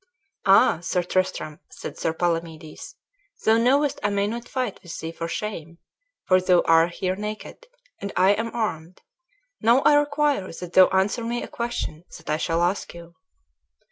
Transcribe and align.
"Ah, 0.47 0.79
Sir 0.81 1.03
Tristram!" 1.03 1.59
said 1.69 1.95
Sir 1.95 2.11
Palamedes, 2.11 2.95
"thou 3.45 3.57
knowest 3.59 3.99
I 4.01 4.09
may 4.09 4.25
not 4.25 4.49
fight 4.49 4.81
with 4.81 4.97
thee 4.99 5.11
for 5.11 5.27
shame; 5.27 5.77
for 6.25 6.41
thou 6.41 6.63
art 6.65 6.93
here 6.93 7.15
naked, 7.15 7.67
and 7.99 8.11
I 8.17 8.31
am 8.31 8.49
armed; 8.51 9.03
now 9.61 9.81
I 9.83 9.93
require 9.93 10.47
that 10.53 10.73
thou 10.73 10.87
answer 10.87 11.23
me 11.23 11.43
a 11.43 11.47
question 11.47 12.03
that 12.17 12.31
I 12.31 12.37
shall 12.37 12.63
ask 12.63 12.95
you." 12.95 13.13